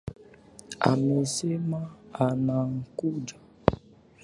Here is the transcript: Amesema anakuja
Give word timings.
Amesema 0.79 1.81
anakuja 2.13 3.35